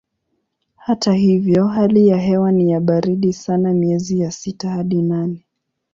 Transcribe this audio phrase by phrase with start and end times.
[0.75, 5.45] Hata hivyo hali ya hewa ni ya baridi sana miezi ya sita hadi nane.